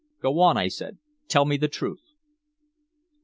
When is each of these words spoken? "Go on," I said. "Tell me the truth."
"Go 0.19 0.39
on," 0.39 0.57
I 0.57 0.67
said. 0.67 0.97
"Tell 1.27 1.45
me 1.45 1.57
the 1.57 1.67
truth." 1.67 2.01